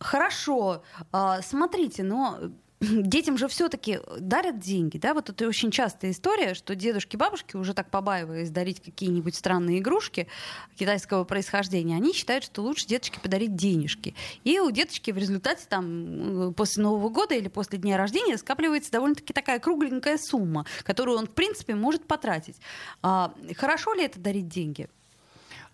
[0.00, 2.50] хорошо, а, смотрите, но
[2.90, 7.74] детям же все-таки дарят деньги, да, вот это очень частая история, что дедушки, бабушки, уже
[7.74, 10.28] так побаиваясь дарить какие-нибудь странные игрушки
[10.76, 14.14] китайского происхождения, они считают, что лучше деточке подарить денежки.
[14.44, 19.32] И у деточки в результате там после Нового года или после дня рождения скапливается довольно-таки
[19.32, 22.56] такая кругленькая сумма, которую он, в принципе, может потратить.
[23.02, 24.88] А, хорошо ли это дарить деньги?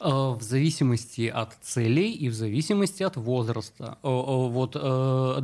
[0.05, 3.99] Э, в зависимости от целей и в зависимости от возраста.
[4.03, 4.73] Э, э, вот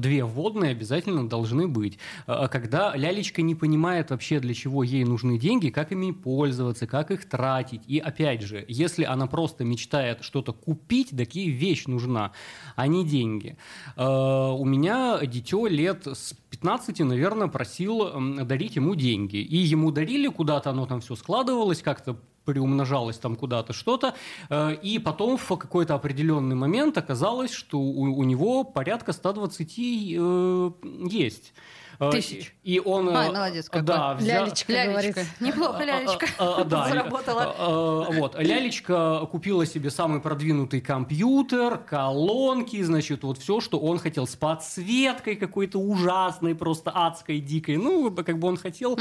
[0.01, 1.99] две вводные обязательно должны быть.
[2.27, 7.29] Когда лялечка не понимает вообще, для чего ей нужны деньги, как ими пользоваться, как их
[7.29, 7.83] тратить.
[7.87, 12.33] И опять же, если она просто мечтает что-то купить, такие вещь нужна,
[12.75, 13.57] а не деньги.
[13.97, 19.37] У меня дитё лет с 15, наверное, просил дарить ему деньги.
[19.37, 22.17] И ему дарили куда-то, оно там все складывалось, как-то
[22.49, 24.15] приумножалось там куда-то что-то,
[24.49, 30.71] э, и потом в какой-то определенный момент оказалось, что у, у него порядка 120 э,
[31.11, 31.53] есть.
[32.01, 32.55] Э, Тысяч.
[32.63, 33.15] И он...
[33.15, 33.83] Ай, молодец какой.
[33.83, 34.47] Да, взял...
[34.47, 35.25] Лялечка, лялечка.
[35.41, 36.27] Неплохо лялечка
[36.65, 38.07] да, заработала.
[38.13, 44.37] Вот, лялечка купила себе самый продвинутый компьютер, колонки, значит, вот все, что он хотел, с
[44.37, 48.99] подсветкой какой-то ужасной, просто адской, дикой, ну, как бы он хотел.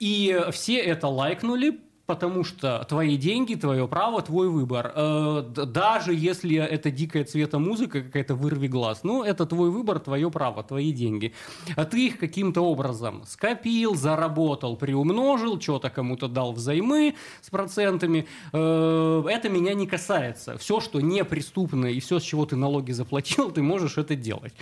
[0.00, 1.78] И все это лайкнули,
[2.12, 4.92] потому что твои деньги, твое право, твой выбор.
[4.94, 10.30] Э, даже если это дикая цвета музыка, какая-то вырви глаз, ну, это твой выбор, твое
[10.30, 11.32] право, твои деньги.
[11.74, 18.26] А ты их каким-то образом скопил, заработал, приумножил, что-то кому-то дал взаймы с процентами.
[18.52, 20.58] Э, это меня не касается.
[20.58, 24.52] Все, что неприступно и все, с чего ты налоги заплатил, ты можешь это делать.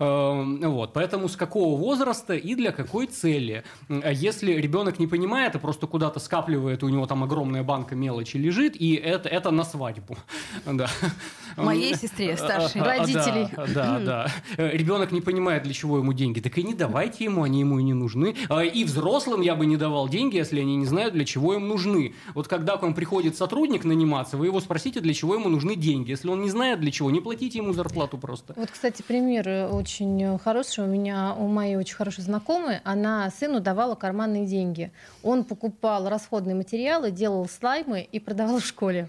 [0.00, 0.92] Э, вот.
[0.92, 3.62] Поэтому с какого возраста и для какой цели?
[3.88, 8.38] Если ребенок не понимает, а просто куда-то скапливает это у него там огромная банка мелочи
[8.38, 10.16] лежит, и это, это на свадьбу.
[10.66, 10.88] Да.
[11.56, 12.80] Моей сестре, старшей.
[12.80, 13.48] Родителей.
[13.56, 14.26] Да, да, да.
[14.56, 16.40] Ребенок не понимает, для чего ему деньги.
[16.40, 18.36] Так и не давайте ему, они ему и не нужны.
[18.48, 21.68] А, и взрослым я бы не давал деньги, если они не знают, для чего им
[21.68, 22.14] нужны.
[22.34, 26.10] Вот когда к вам приходит сотрудник наниматься, вы его спросите, для чего ему нужны деньги.
[26.10, 28.54] Если он не знает, для чего, не платите ему зарплату просто.
[28.56, 30.84] Вот, кстати, пример очень хороший.
[30.84, 34.92] У меня, у моей очень хорошей знакомой, она сыну давала карманные деньги.
[35.22, 36.69] Он покупал расходные материалы,
[37.10, 39.08] делал слаймы и продавал в школе.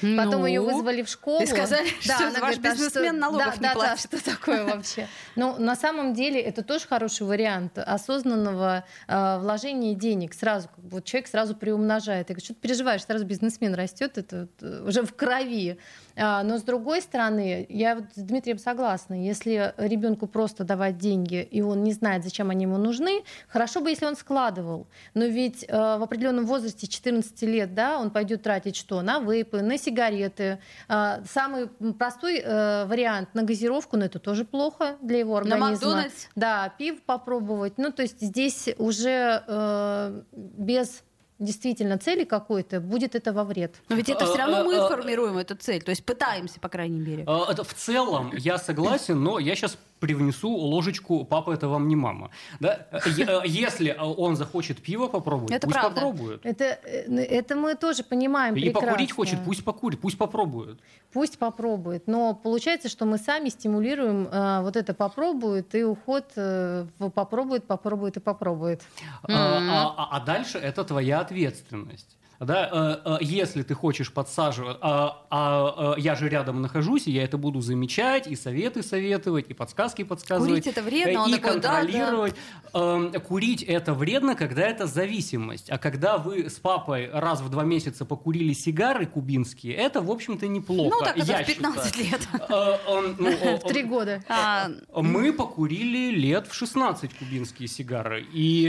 [0.00, 1.42] Потом ну, ее вызвали в школу.
[1.42, 4.08] И сказали, да, что она ваш говорит, бизнесмен что, налогов да, не да, платит.
[4.10, 5.08] Да, что такое вообще?
[5.36, 10.34] Ну, на самом деле это тоже хороший вариант осознанного э, вложения денег.
[10.34, 12.28] Сразу, как бы, вот человек сразу приумножает.
[12.28, 14.48] Я говорю, что ты переживаешь, сразу бизнесмен растет, это
[14.84, 15.78] уже в крови.
[16.16, 21.42] А, но с другой стороны, я вот с Дмитрием согласна, если ребенку просто давать деньги,
[21.42, 24.88] и он не знает, зачем они ему нужны, хорошо бы, если он складывал.
[25.14, 29.00] Но ведь э, в определенном возрасте 14 лет, да, он пойдет тратить что?
[29.02, 30.58] На вейпы, на сигареты.
[30.88, 35.66] Э, самый простой э, вариант на газировку, но это тоже плохо для его организма.
[35.66, 36.26] На Макдональдс?
[36.34, 37.74] Да, пив попробовать.
[37.78, 41.02] Ну, то есть здесь уже э, без
[41.38, 43.76] действительно цели какой-то, будет это во вред.
[43.88, 46.68] Но ведь это все равно мы а, а, формируем эту цель, то есть пытаемся, по
[46.68, 47.22] крайней мере.
[47.22, 52.30] Это в целом я согласен, но я сейчас привнесу ложечку «папа, это вам не мама».
[52.60, 52.86] Да?
[52.90, 55.94] Э, если он захочет пиво попробовать, это пусть правда.
[55.94, 56.46] попробует.
[56.46, 58.88] Это, э, это мы тоже понимаем И прекрасно.
[58.88, 60.78] покурить хочет, пусть покурит, пусть попробует.
[61.12, 62.06] Пусть попробует.
[62.06, 67.64] Но получается, что мы сами стимулируем э, вот это «попробует» и уход э, в «попробует,
[67.64, 68.82] попробует и попробует».
[69.22, 72.18] А, а, а, а дальше это твоя ответственность.
[72.40, 77.10] Да, э, э, если ты хочешь подсаживать, а, а, а я же рядом нахожусь, и
[77.10, 80.50] я это буду замечать, и советы советовать, и подсказки подсказывать.
[80.50, 82.34] Курить это вредно, он и такой, да, контролировать.
[82.74, 85.68] Эм, Курить это вредно, когда это зависимость.
[85.68, 90.46] А когда вы с папой раз в два месяца покурили сигары кубинские, это, в общем-то,
[90.46, 90.96] неплохо.
[90.96, 92.10] Ну, так это я в 15 считаю.
[92.10, 92.28] лет.
[92.48, 94.22] Э, э, ну, В три года.
[94.28, 98.24] А, мы покурили лет в 16 кубинские сигары.
[98.32, 98.62] И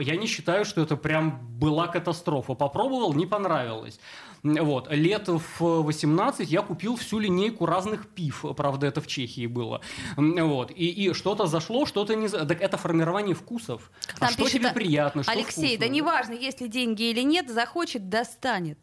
[0.00, 2.54] я не считаю, что это прям была катастрофа.
[2.54, 3.98] Попробовал, не понравилось.
[4.42, 4.92] Вот.
[4.92, 8.44] Лет в 18 я купил всю линейку разных пив.
[8.56, 9.80] Правда, это в Чехии было.
[10.16, 10.70] Вот.
[10.70, 12.28] И, и что-то зашло, что-то не...
[12.28, 13.90] Так это формирование вкусов.
[14.16, 15.94] А там что пишет, тебе а, приятно, что Алексей, да вкусно?
[15.94, 18.78] неважно, есть ли деньги или нет, захочет, достанет.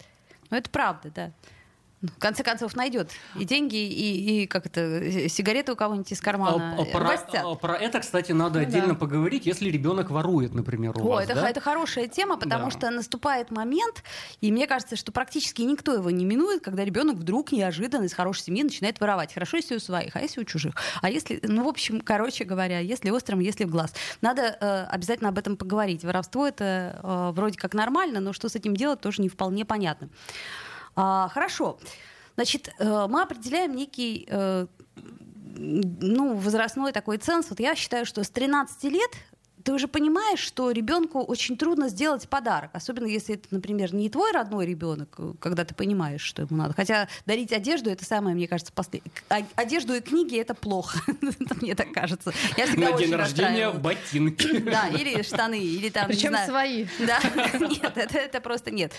[0.49, 1.31] Ну, это правда, да.
[2.03, 6.11] Ну, В конце концов, найдет и деньги, и, и как это, э, сигареты у кого-нибудь
[6.11, 6.75] из кармана.
[6.77, 8.95] А, а, э, про, а, про это, кстати, надо Ну отдельно да.
[8.95, 11.23] поговорить, если ребенок ворует, например, у О, вас.
[11.23, 11.49] это, да?
[11.49, 12.71] это хорошая тема, потому Да.
[12.71, 14.03] что наступает момент,
[14.41, 18.43] и мне кажется, что практически никто его не минует, когда ребенок вдруг неожиданно из хорошей
[18.43, 19.33] семьи начинает воровать.
[19.33, 20.75] Хорошо, если у своих, а если у чужих.
[21.01, 23.93] А если, ну, в общем, короче говоря, если острым, если в глаз.
[24.19, 26.03] Надо э, обязательно об этом поговорить.
[26.03, 30.09] Воровство это э, вроде как нормально, но что с этим делать, тоже не вполне понятно.
[30.95, 31.77] А, хорошо.
[32.35, 34.67] Значит, э, мы определяем некий э,
[35.55, 37.49] ну, возрастной такой ценз.
[37.49, 39.11] Вот я считаю, что с 13 лет
[39.63, 44.31] ты уже понимаешь, что ребенку очень трудно сделать подарок, особенно если это, например, не твой
[44.31, 46.73] родной ребенок, э, когда ты понимаешь, что ему надо.
[46.73, 49.01] Хотя дарить одежду это самое, мне кажется, после...
[49.29, 50.99] а- одежду и книги это плохо,
[51.61, 52.33] мне так кажется.
[52.57, 54.59] Я всегда На день рождения ботинки.
[54.59, 56.85] Да, или штаны, или там, Причем свои.
[56.99, 57.19] да,
[57.59, 58.91] нет, это просто нет.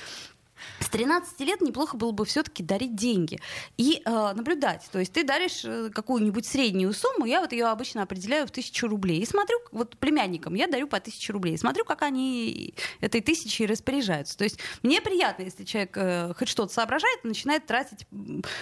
[0.80, 3.40] С 13 лет неплохо было бы все-таки дарить деньги
[3.76, 4.88] и э, наблюдать.
[4.92, 8.88] То есть ты даришь э, какую-нибудь среднюю сумму, я вот ее обычно определяю в тысячу
[8.88, 9.20] рублей.
[9.20, 11.54] И смотрю, вот племянникам я дарю по тысяче рублей.
[11.54, 14.36] И смотрю, как они этой тысячей распоряжаются.
[14.36, 18.06] То есть мне приятно, если человек э, хоть что-то соображает начинает тратить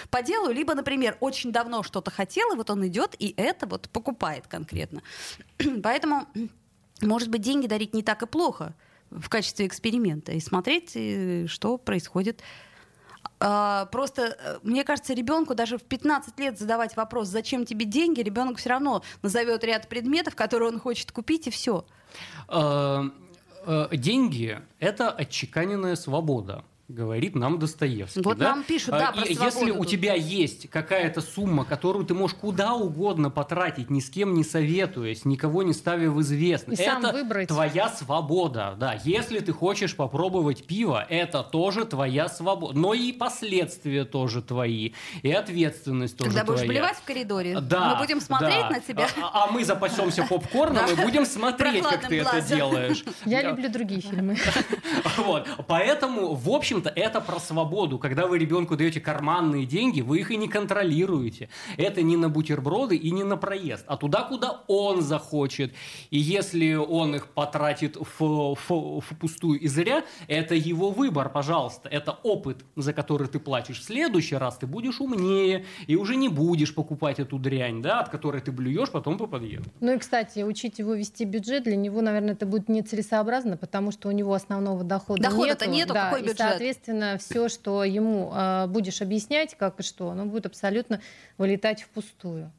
[0.09, 3.89] по делу, либо, например, очень давно что-то хотел, и вот он идет и это вот
[3.89, 5.01] покупает конкретно.
[5.83, 6.27] Поэтому,
[7.01, 8.73] может быть, деньги дарить не так и плохо
[9.19, 10.97] в качестве эксперимента и смотреть,
[11.49, 12.41] что происходит.
[13.39, 18.21] А, Просто, э, мне кажется, ребенку даже в 15 лет задавать вопрос, зачем тебе деньги,
[18.21, 21.85] ребенок все равно назовет ряд предметов, которые он хочет купить, и все.
[22.47, 23.03] Э,
[23.65, 26.63] э, Деньги– это отчеканенная свобода.
[26.89, 28.21] Говорит нам Достоевский.
[28.23, 28.49] Вот да?
[28.55, 29.87] нам пишут, да, А, про и Если у тут.
[29.87, 35.23] тебя есть какая-то сумма, которую ты можешь куда угодно потратить, ни с кем не советуясь,
[35.23, 37.47] никого не ставя в известность, И сам это выбрать.
[37.47, 38.75] твоя свобода.
[38.77, 38.99] Да.
[39.05, 42.77] Если ты хочешь попробовать пиво, это тоже твоя свобода.
[42.77, 44.91] Но и последствия тоже твои,
[45.21, 46.81] и ответственность тоже Когда будешь твоя.
[46.81, 48.69] блевать в коридоре, Да, мы будем смотреть да.
[48.69, 49.07] на тебя.
[49.21, 53.05] А, а мы запасемся попкорном и будем смотреть, как ты это делаешь.
[53.25, 53.49] Я Да.
[53.51, 54.35] люблю другие фильмы.
[55.17, 55.47] Вот.
[55.67, 57.99] Поэтому, в общем-то, это про свободу.
[57.99, 61.49] Когда вы ребенку даете карманные деньги, вы их и не контролируете.
[61.77, 65.73] Это не на бутерброды и не на проезд, а туда, куда он захочет.
[66.09, 71.89] И если он их потратит в, в- в пустую и зря, это его выбор, пожалуйста.
[71.89, 73.79] Это опыт, за который ты платишь.
[73.79, 78.09] В следующий раз ты будешь умнее и уже не будешь покупать эту дрянь, да, от
[78.09, 79.69] которой ты блюешь потом по подъезду.
[79.79, 84.07] Ну и, кстати, учить его вести бюджет, для него, наверное, это будет нецелесообразно, потому что
[84.09, 85.73] у него основного дохода Дохода-то нету.
[85.77, 86.37] нету, да, какой бюджет?
[86.63, 91.01] Соответственно, все, что ему э, будешь объяснять, как и что, оно будет абсолютно
[91.37, 92.51] вылетать впустую.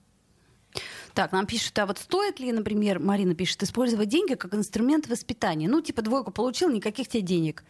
[1.14, 5.68] Так, нам пишут, а вот стоит ли, например, Марина пишет, использовать деньги как инструмент воспитания?
[5.68, 7.64] Ну, типа, двойку получил, никаких тебе денег.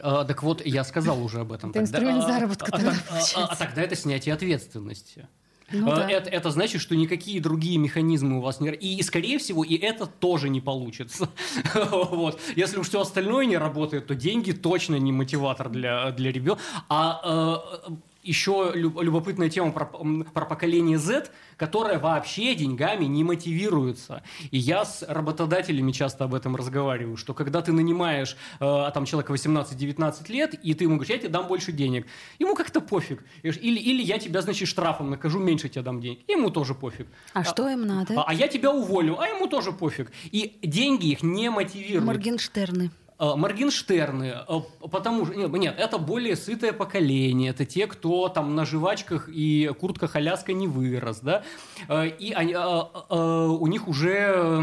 [0.00, 1.70] А, так вот, я сказал уже об этом.
[1.70, 5.26] Это инструмент а, заработка а, тогда а, а, а тогда это снятие ответственности.
[5.72, 6.10] Ну А, да.
[6.10, 8.70] это, это значит, что никакие другие механизмы у вас не...
[8.70, 11.28] И, скорее всего, и это тоже не получится.
[11.90, 12.40] вот.
[12.56, 16.60] Если уж все остальное не работает, то деньги точно не мотиватор для, для ребенка.
[16.88, 24.22] А э, еще лю- любопытная тема про, про поколение Z, которое вообще деньгами не мотивируется.
[24.50, 29.32] И я с работодателями часто об этом разговариваю, что когда ты нанимаешь э, там, человека
[29.32, 32.06] 18-19 лет, и ты ему говоришь, я тебе дам больше денег,
[32.38, 33.24] ему как-то пофиг.
[33.42, 36.20] Или, или я тебя, значит, штрафом накажу, меньше тебе дам денег.
[36.28, 37.06] Ему тоже пофиг.
[37.32, 38.14] А что им надо?
[38.20, 40.10] А, а я тебя уволю, а ему тоже пофиг.
[40.30, 42.04] И деньги их не мотивируют.
[42.06, 42.90] Моргенштерны.
[43.22, 48.56] Э, Моргенштерны, э, потому что, нет, нет, это более сытое поколение, это те, кто там
[48.56, 51.44] на жвачках и куртках Аляска не вырос, да,
[51.88, 54.60] Э, и они, у них уже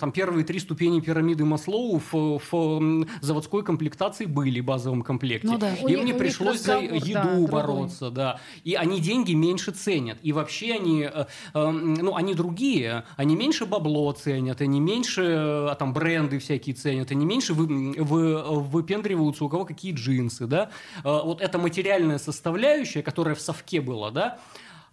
[0.00, 5.46] там первые три ступени пирамиды Маслоу в, в, заводской комплектации были в базовом комплекте.
[5.46, 5.74] Ну да.
[5.74, 7.50] Им не у них пришлось за разговор, да, еду другой.
[7.50, 11.08] бороться, да, и они деньги меньше ценят, и вообще они,
[11.54, 17.24] ну, они другие, они меньше бабло ценят, они меньше э, там бренды всякие ценят, они
[17.24, 20.70] меньше вы, выпендриваются, у кого какие джинсы, да.
[21.02, 24.38] Вот эта материальная составляющая, которая в совке была, да,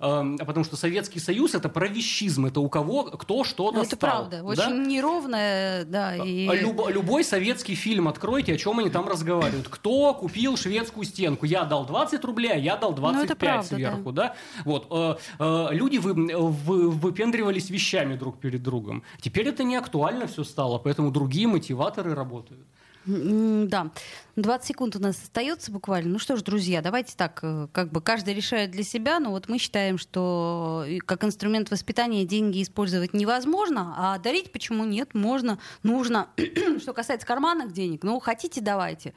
[0.02, 3.74] Эм, потому что Советский Союз это про вещизм, это у кого кто что достал.
[3.74, 4.44] Ну, это правда, да?
[4.46, 6.16] очень неровное, да.
[6.16, 6.48] И...
[6.48, 9.68] А, Люб, любой советский фильм откройте, о чем они там разговаривают.
[9.68, 11.45] Кто купил шведскую стенку?
[11.45, 14.24] Я дал 20 рублей, а я дал 25 ну, правда, сверху, да?
[14.24, 14.36] да?
[14.64, 19.04] Вот, э, э, люди вы, вы, выпендривались вещами друг перед другом.
[19.20, 22.66] Теперь это не актуально все стало, поэтому другие мотиваторы работают.
[23.06, 23.91] Да,
[24.36, 26.12] 20 секунд у нас остается буквально.
[26.12, 29.50] Ну что ж, друзья, давайте так, э, как бы каждый решает для себя, но вот
[29.50, 36.28] мы считаем, что как инструмент воспитания деньги использовать невозможно, а дарить почему нет, можно, нужно.
[36.82, 39.14] что касается карманных денег, ну хотите, давайте.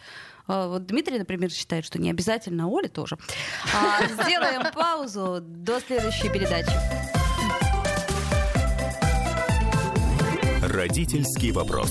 [0.47, 3.18] А, вот Дмитрий, например, считает, что не обязательно, Оля тоже.
[3.74, 6.72] А, сделаем паузу до следующей передачи.
[10.62, 11.91] Родительский вопрос.